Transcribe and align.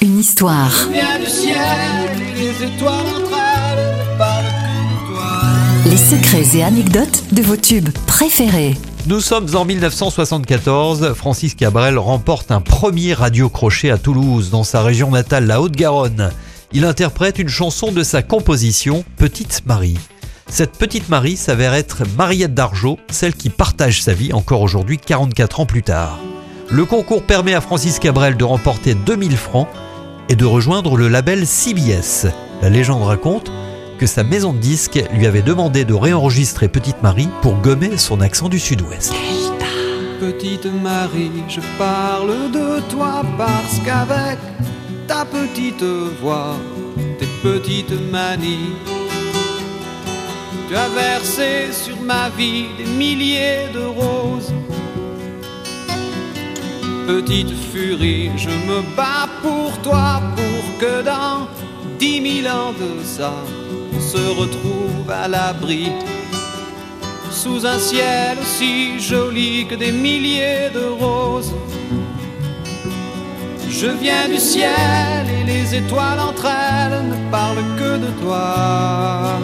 Une 0.00 0.18
histoire. 0.18 0.72
Les 5.84 5.96
secrets 5.98 6.56
et 6.56 6.64
anecdotes 6.64 7.24
de 7.30 7.42
vos 7.42 7.56
tubes 7.56 7.90
préférés. 8.06 8.74
Nous 9.06 9.20
sommes 9.20 9.54
en 9.54 9.66
1974. 9.66 11.12
Francis 11.12 11.54
Cabrel 11.54 11.98
remporte 11.98 12.50
un 12.50 12.62
premier 12.62 13.12
radio-crochet 13.12 13.90
à 13.90 13.98
Toulouse, 13.98 14.48
dans 14.50 14.64
sa 14.64 14.82
région 14.82 15.10
natale, 15.10 15.46
la 15.46 15.60
Haute-Garonne. 15.60 16.30
Il 16.72 16.86
interprète 16.86 17.38
une 17.38 17.50
chanson 17.50 17.92
de 17.92 18.02
sa 18.02 18.22
composition, 18.22 19.04
Petite 19.18 19.62
Marie. 19.66 19.98
Cette 20.48 20.72
petite 20.72 21.10
Marie 21.10 21.36
s'avère 21.36 21.74
être 21.74 22.04
Mariette 22.16 22.54
d'Argeau, 22.54 22.98
celle 23.10 23.34
qui 23.34 23.50
partage 23.50 24.02
sa 24.02 24.14
vie 24.14 24.32
encore 24.32 24.62
aujourd'hui 24.62 24.96
44 24.96 25.60
ans 25.60 25.66
plus 25.66 25.82
tard. 25.82 26.18
Le 26.68 26.84
concours 26.84 27.22
permet 27.22 27.54
à 27.54 27.60
Francis 27.60 27.98
Cabrel 28.00 28.36
de 28.36 28.44
remporter 28.44 28.94
2000 28.94 29.36
francs 29.36 29.68
et 30.28 30.34
de 30.34 30.44
rejoindre 30.44 30.96
le 30.96 31.08
label 31.08 31.46
CBS. 31.46 32.26
La 32.60 32.70
légende 32.70 33.04
raconte 33.04 33.52
que 33.98 34.06
sa 34.06 34.24
maison 34.24 34.52
de 34.52 34.58
disques 34.58 35.02
lui 35.12 35.26
avait 35.26 35.42
demandé 35.42 35.84
de 35.84 35.94
réenregistrer 35.94 36.68
Petite 36.68 37.02
Marie 37.02 37.28
pour 37.40 37.54
gommer 37.60 37.96
son 37.96 38.20
accent 38.20 38.48
du 38.48 38.58
sud-ouest. 38.58 39.14
Petite 40.18 40.66
Marie, 40.82 41.44
je 41.48 41.60
parle 41.78 42.50
de 42.50 42.80
toi 42.90 43.22
parce 43.38 43.78
qu'avec 43.84 44.38
ta 45.06 45.24
petite 45.24 45.84
voix, 46.20 46.56
tes 47.18 47.28
petites 47.42 48.10
manies, 48.10 48.74
tu 50.68 50.74
as 50.74 50.88
versé 50.88 51.72
sur 51.72 52.00
ma 52.00 52.28
vie 52.30 52.66
des 52.76 52.86
milliers 52.86 53.68
de 53.72 53.84
roses. 53.84 54.52
Petite 57.06 57.52
furie, 57.72 58.32
je 58.36 58.48
me 58.48 58.82
bats 58.96 59.28
pour 59.40 59.70
toi, 59.80 60.20
pour 60.34 60.78
que 60.80 61.02
dans 61.02 61.46
dix 62.00 62.20
mille 62.20 62.48
ans 62.48 62.72
de 62.72 63.04
ça, 63.04 63.32
on 63.96 64.00
se 64.00 64.40
retrouve 64.40 65.08
à 65.08 65.28
l'abri. 65.28 65.92
Sous 67.30 67.64
un 67.64 67.78
ciel 67.78 68.38
aussi 68.40 68.98
joli 68.98 69.66
que 69.68 69.76
des 69.76 69.92
milliers 69.92 70.68
de 70.74 70.84
roses. 71.00 71.54
Je 73.70 73.86
viens 73.86 74.26
du 74.28 74.38
ciel 74.38 75.26
et 75.38 75.44
les 75.44 75.76
étoiles 75.76 76.18
entre 76.18 76.46
elles 76.46 77.04
ne 77.08 77.30
parlent 77.30 77.70
que 77.78 77.98
de 77.98 78.10
toi. 78.20 79.38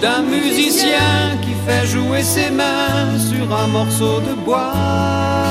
D'un 0.00 0.22
musicien 0.22 1.36
qui 1.42 1.54
fait 1.66 1.86
jouer 1.86 2.22
ses 2.22 2.50
mains 2.50 3.18
sur 3.18 3.52
un 3.52 3.66
morceau 3.66 4.20
de 4.20 4.34
bois. 4.44 5.43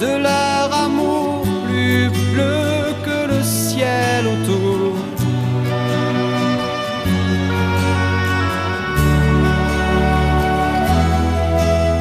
De 0.00 0.16
leur 0.16 0.72
amour 0.72 1.42
plus 1.66 2.08
bleu 2.32 2.94
que 3.04 3.18
le 3.32 3.42
ciel 3.42 4.26
autour. 4.34 4.94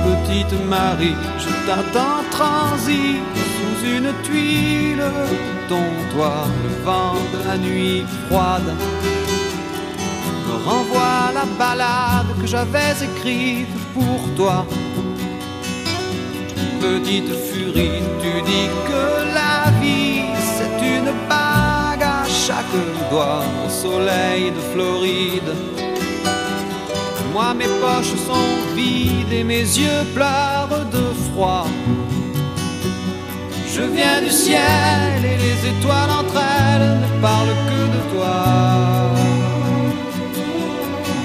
Petite 0.05 0.65
Marie, 0.69 1.15
je 1.37 1.49
t'attends 1.67 2.23
transi 2.31 3.17
sous 3.55 3.85
une 3.95 4.11
tuile 4.23 5.03
ton 5.67 5.87
toit, 6.11 6.47
le 6.63 6.83
vent 6.85 7.19
de 7.33 7.47
la 7.47 7.57
nuit 7.57 8.03
froide 8.27 8.71
renvoie 10.65 11.31
la 11.33 11.45
balade 11.57 12.27
que 12.39 12.47
j'avais 12.47 12.93
écrite 13.03 13.67
pour 13.93 14.19
toi. 14.35 14.65
Petite 16.79 17.33
furie, 17.49 18.01
tu 18.21 18.41
dis 18.49 18.69
que 18.87 19.03
la 19.39 19.71
vie 19.81 20.21
c'est 20.55 20.77
une 20.95 21.11
bague 21.27 22.03
à 22.03 22.23
chaque 22.45 22.77
doigt 23.11 23.43
au 23.65 23.69
soleil 23.69 24.51
de 24.51 24.61
Floride. 24.71 25.51
Moi 27.33 27.53
mes 27.53 27.71
poches 27.81 28.15
sont 28.27 28.51
vides 28.75 29.31
et 29.31 29.43
mes 29.43 29.61
yeux 29.83 30.03
pleurent 30.15 30.85
de 30.91 31.03
froid. 31.25 31.67
Je 33.73 33.81
viens 33.81 34.21
du 34.21 34.31
ciel 34.31 35.23
et 35.23 35.37
les 35.45 35.59
étoiles 35.73 36.13
entre 36.21 36.37
elles 36.37 36.99
ne 37.03 37.21
parlent 37.21 37.59
que 37.69 37.81
de 37.95 38.01
toi. 38.13 38.37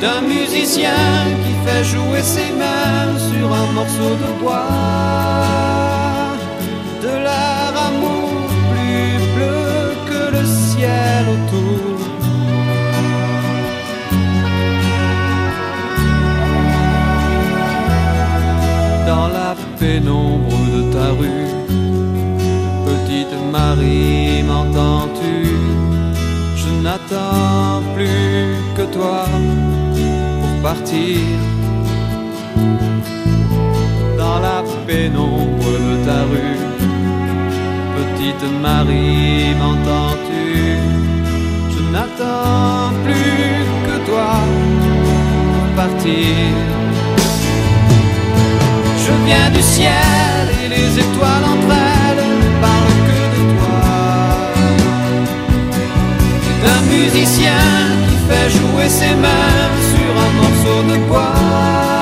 D'un 0.00 0.20
musicien 0.20 0.92
jouer 1.84 2.22
ses 2.22 2.50
mains 2.60 3.18
sur 3.30 3.46
un 3.52 3.72
morceau 3.72 4.12
de 4.22 4.30
bois. 4.40 4.66
De 7.04 7.14
leur 7.28 7.70
amour 7.88 8.30
plus 8.70 9.18
bleu 9.34 9.94
que 10.08 10.22
le 10.36 10.44
ciel 10.44 11.24
autour. 11.34 11.94
dans 19.06 19.28
la 19.28 19.54
pénombre 19.78 20.56
de 20.74 20.82
ta 20.94 21.08
rue. 21.20 21.50
Petite 22.86 23.36
Marie, 23.52 24.42
m'entends-tu? 24.42 25.36
Je 26.56 26.70
n'attends 26.82 27.82
plus 27.94 28.56
que 28.76 28.84
toi 28.94 29.26
pour 30.40 30.62
partir. 30.62 31.20
Pénombre 34.86 35.72
de 35.86 35.94
ta 36.06 36.20
rue. 36.30 36.58
Petite 37.96 38.46
Marie, 38.60 39.54
m'entends-tu? 39.60 40.78
Je 41.72 41.80
n'attends 41.92 42.92
plus 43.04 43.64
que 43.86 43.96
toi 44.08 44.32
pour 45.52 45.66
partir. 45.82 46.52
Je 49.04 49.12
viens 49.26 49.50
du 49.50 49.62
ciel 49.62 50.42
et 50.64 50.68
les 50.68 50.98
étoiles 51.04 51.46
entre 51.54 51.74
elles 52.06 52.24
parlent 52.64 53.00
que 53.08 53.22
de 53.34 53.42
toi. 53.58 53.84
D'un 56.62 56.82
musicien 56.94 57.64
qui 58.06 58.16
fait 58.28 58.50
jouer 58.58 58.88
ses 58.88 59.14
mains 59.24 59.68
sur 59.90 60.10
un 60.26 60.32
morceau 60.40 60.78
de 60.90 60.96
bois. 61.08 61.93